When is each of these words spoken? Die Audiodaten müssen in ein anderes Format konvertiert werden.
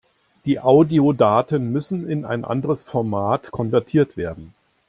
Die 0.45 0.59
Audiodaten 0.59 1.71
müssen 1.71 2.07
in 2.09 2.25
ein 2.25 2.43
anderes 2.43 2.81
Format 2.81 3.51
konvertiert 3.51 4.17
werden. 4.17 4.55